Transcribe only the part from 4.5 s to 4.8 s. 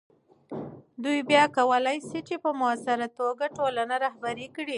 کړي.